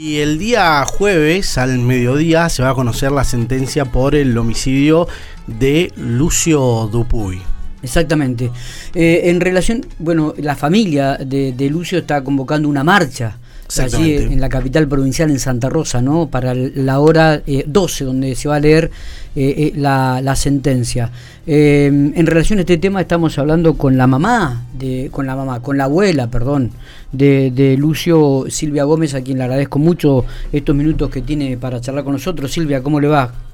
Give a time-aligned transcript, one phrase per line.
[0.00, 5.08] Y el día jueves al mediodía se va a conocer la sentencia por el homicidio
[5.48, 7.42] de Lucio Dupuy.
[7.82, 8.50] Exactamente.
[8.94, 13.38] Eh, en relación, bueno, la familia de, de Lucio está convocando una marcha
[13.78, 16.28] allí en la capital provincial, en Santa Rosa, ¿no?
[16.28, 18.90] Para la hora 12, eh, donde se va a leer
[19.36, 21.10] eh, eh, la, la, sentencia.
[21.46, 25.76] en relación a este tema estamos hablando con la mamá, de, con la mamá, con
[25.76, 26.70] la abuela, perdón,
[27.12, 31.80] de, de Lucio Silvia Gómez, a quien le agradezco mucho estos minutos que tiene para
[31.80, 32.50] charlar con nosotros.
[32.50, 33.47] Silvia, ¿cómo le va?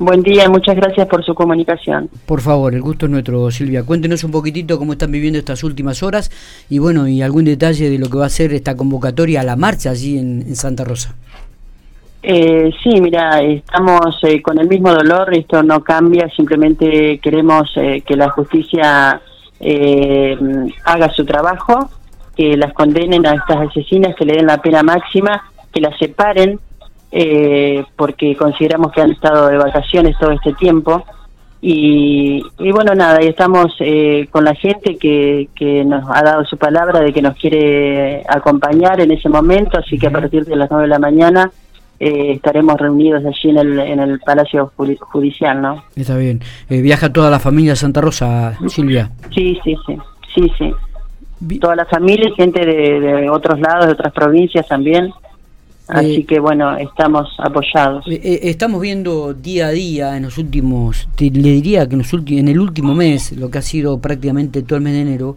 [0.00, 2.08] Buen día, muchas gracias por su comunicación.
[2.24, 3.84] Por favor, el gusto es nuestro, Silvia.
[3.84, 6.30] Cuéntenos un poquitito cómo están viviendo estas últimas horas
[6.70, 9.56] y bueno, y algún detalle de lo que va a ser esta convocatoria a la
[9.56, 11.16] marcha allí en, Santa Rosa.
[12.22, 18.02] Eh, sí, mira, estamos eh, con el mismo dolor, esto no cambia, simplemente queremos eh,
[18.06, 19.20] que la justicia
[19.58, 20.38] eh,
[20.84, 21.90] haga su trabajo,
[22.36, 26.60] que las condenen a estas asesinas, que le den la pena máxima, que las separen
[27.10, 31.04] eh, porque consideramos que han estado de vacaciones todo este tiempo.
[31.60, 36.56] Y, bueno, nada, y estamos eh, con la gente que, que nos ha dado su
[36.56, 40.70] palabra de que nos quiere acompañar en ese momento, así que a partir de las
[40.70, 41.50] 9 de la mañana
[42.00, 45.82] eh, estaremos reunidos allí en el, en el Palacio Judicial, ¿no?
[45.96, 46.40] Está bien.
[46.70, 49.10] Eh, ¿Viaja toda la familia a Santa Rosa, Silvia?
[49.34, 49.98] Sí, sí, sí,
[50.32, 51.58] sí, sí.
[51.58, 55.12] Toda la familia, gente de, de otros lados, de otras provincias también.
[55.88, 58.06] Así eh, que bueno, estamos apoyados.
[58.06, 62.12] Eh, eh, estamos viendo día a día en los últimos, le diría que en, los
[62.12, 65.36] en el último mes, lo que ha sido prácticamente todo el mes de enero,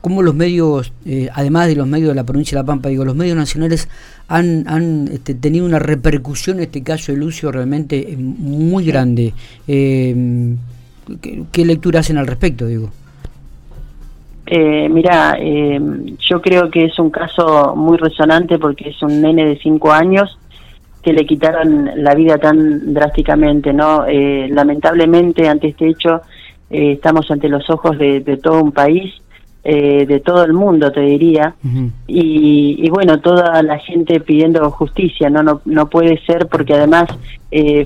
[0.00, 0.92] cómo los medios,
[1.32, 3.88] además de los medios de la provincia de La Pampa, digo, los medios nacionales
[4.26, 9.32] han, han este, tenido una repercusión en este caso de Lucio realmente muy grande.
[9.64, 10.16] ¿qué,
[11.52, 12.90] ¿Qué lectura hacen al respecto, digo?
[14.54, 15.80] Eh, mira, eh,
[16.28, 20.38] yo creo que es un caso muy resonante porque es un nene de cinco años
[21.02, 24.04] que le quitaron la vida tan drásticamente, ¿no?
[24.06, 26.20] Eh, lamentablemente ante este hecho
[26.68, 29.14] eh, estamos ante los ojos de, todo un país,
[29.64, 31.54] de todo el mundo, te diría,
[32.06, 35.42] y, y, bueno, toda la gente pidiendo justicia, ¿no?
[35.42, 37.08] No, no puede ser porque además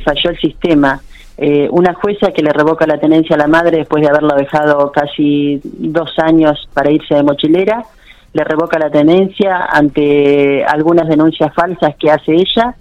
[0.04, 1.00] falló el sistema.
[1.38, 4.90] Eh, una jueza que le revoca la tenencia a la madre después de haberlo dejado
[4.90, 7.84] casi dos años para irse de mochilera,
[8.32, 12.74] le revoca la tenencia ante algunas denuncias falsas que hace ella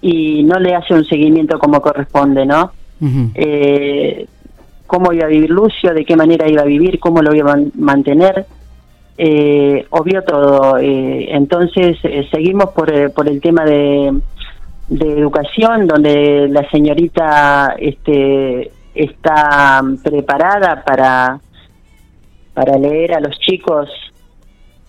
[0.00, 2.72] y no le hace un seguimiento como corresponde, ¿no?
[3.34, 4.26] eh,
[4.86, 7.58] cómo iba a vivir Lucio, de qué manera iba a vivir, cómo lo iba a
[7.76, 8.46] mantener,
[9.16, 10.78] eh, obvio todo.
[10.78, 14.12] Eh, entonces eh, seguimos por, por el tema de
[14.88, 21.40] de educación donde la señorita este está preparada para
[22.52, 23.88] para leer a los chicos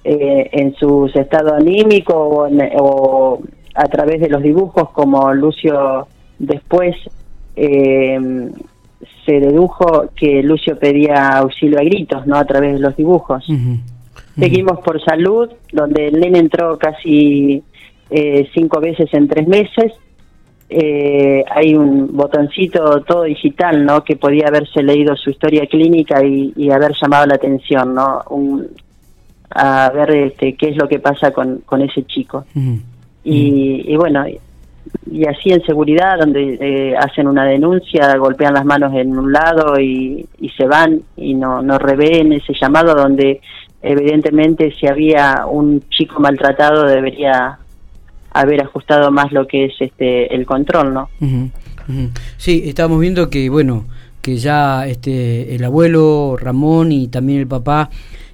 [0.03, 3.41] eh, en su estado anímico o, o,
[3.75, 6.07] a través de los dibujos como Lucio
[6.39, 6.95] después
[7.55, 8.19] eh,
[9.25, 13.45] se dedujo que Lucio pedía auxilio a gritos no a través de los dibujos.
[14.37, 17.63] Seguimos por salud donde el nene entró casi
[18.09, 19.93] eh, cinco veces en tres meses.
[20.69, 24.03] Eh, hay un botoncito todo digital, ¿no?
[24.03, 28.21] Que podía haberse leído su historia clínica y, haber llamado la atención, ¿no?
[29.55, 32.45] a ver este, qué es lo que pasa con, con ese chico.
[33.23, 34.25] y, bueno,
[35.09, 39.79] y así en seguridad, donde eh, hacen una denuncia, golpean las manos en un lado
[39.79, 43.41] y, y se van y no, no revén ese llamado donde
[43.81, 47.59] evidentemente si había un chico maltratado debería
[48.33, 51.09] haber ajustado más lo que es este el control, ¿no?
[52.37, 53.85] Sí, estamos viendo que bueno
[54.21, 57.89] que ya este el abuelo Ramón y también el papá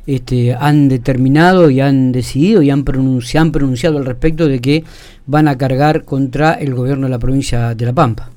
[0.09, 4.83] este, han determinado y han decidido y han pronunciado, han pronunciado al respecto de que
[5.27, 8.29] van a cargar contra el gobierno de la provincia de La Pampa.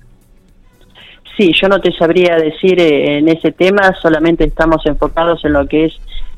[1.35, 5.67] Sí, yo no te sabría decir eh, en ese tema, solamente estamos enfocados en lo
[5.67, 5.95] que es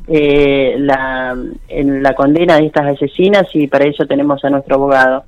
[0.07, 1.37] eh, la,
[1.69, 5.25] en la condena de estas asesinas y para eso tenemos a nuestro abogado.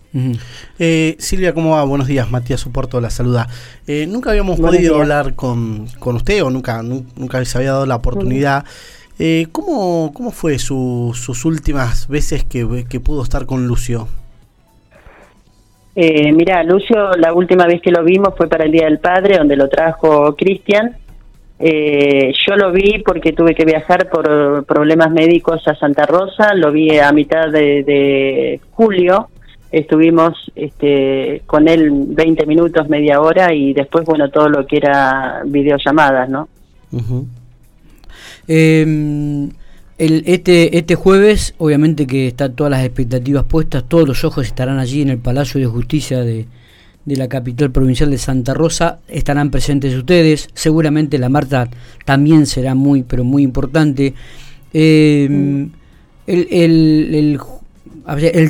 [0.79, 1.85] eh, Silvia, ¿cómo va?
[1.85, 3.49] Buenos días, Matías Soporto la saluda.
[3.87, 7.97] Eh, nunca habíamos podido hablar con, con usted o nunca, nunca se había dado la
[7.97, 8.65] oportunidad.
[9.19, 14.09] Eh, ¿cómo, ¿Cómo fue su, sus últimas veces que, que pudo estar con Lucio?
[15.95, 19.39] Eh, mira, Lucio, la última vez que lo vimos fue para el Día del Padre,
[19.39, 20.99] donde lo trajo Cristian
[21.59, 26.71] eh, yo lo vi porque tuve que viajar por problemas médicos a Santa Rosa, lo
[26.71, 29.29] vi a mitad de, julio,
[29.73, 35.43] estuvimos este, con él 20 minutos, media hora y después, bueno, todo lo que era
[35.47, 36.49] videollamadas, ¿no?
[38.47, 39.51] Em,
[39.99, 44.79] El, este, este jueves, obviamente que están todas las expectativas puestas, todos los ojos estarán
[44.79, 46.45] allí en el Palacio de Justicia de,
[47.07, 51.71] de la capital provincial de Santa Rosa, estarán presentes ustedes, seguramente la Marta
[52.05, 54.13] también será muy, pero muy importante.
[54.75, 55.69] Eh,
[56.27, 57.41] el,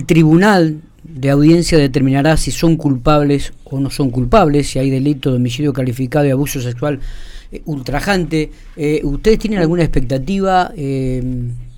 [0.06, 5.37] tribunal de audiencia determinará si son culpables o no son culpables, si hay delito de
[5.37, 7.00] homicidio calificado y abuso sexual
[7.52, 8.50] eh, ultrajante.
[8.76, 10.73] Eh, ¿Ustedes tienen alguna expectativa?
[10.76, 11.23] Eh,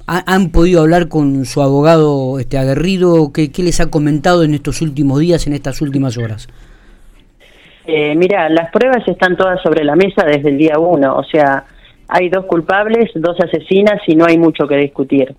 [0.07, 3.31] ¿Han podido hablar con su abogado este aguerrido?
[3.31, 6.49] ¿Qué, ¿Qué, les ha comentado en estos últimos días, en estas últimas horas?
[8.17, 11.65] Mira, las pruebas están todas sobre la mesa desde el día uno, o sea,
[12.09, 15.35] hay dos culpables, dos asesinas y no hay mucho que discutir.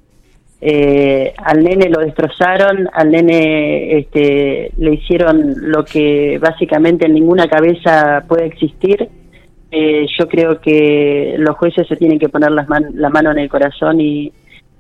[0.61, 7.47] Eh, al nene lo destrozaron, al nene este, le hicieron lo que básicamente en ninguna
[7.47, 9.07] cabeza puede existir.
[9.71, 13.49] Eh, yo creo que los jueces se tienen que poner las la mano en el
[13.49, 14.31] corazón y,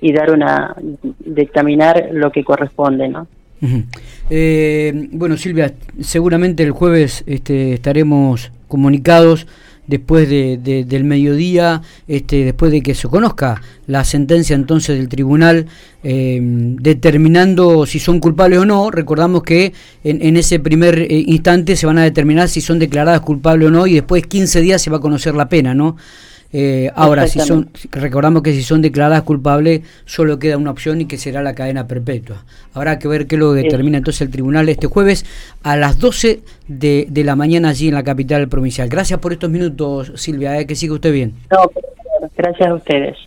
[0.01, 0.75] y dar una,
[1.19, 3.27] dictaminar lo que corresponde, ¿no?
[4.29, 9.47] Eh, bueno, Silvia, seguramente el jueves este, estaremos comunicados
[9.89, 15.65] después de, del mediodía, este, después de que se conozca la sentencia entonces del tribunal,
[16.03, 18.91] eh, determinando si son culpables o no.
[18.91, 19.73] Recordamos que
[20.03, 23.71] en, en ese primer eh, instante se van a determinar si son declaradas culpables o
[23.71, 25.97] no y después 15 días se va a conocer la pena, ¿no?
[26.51, 31.05] Eh, ahora, si son, recordamos que si son declaradas culpables, solo queda una opción y
[31.05, 32.43] que será la cadena perpetua.
[32.73, 35.25] Habrá que ver qué lo determina entonces el tribunal este jueves
[35.63, 38.89] a las 12 de, de, la mañana allí en la capital provincial.
[38.89, 41.33] Gracias por estos minutos, Silvia, eh, que siga usted bien.
[41.51, 41.69] No,
[42.35, 43.17] gracias a ustedes.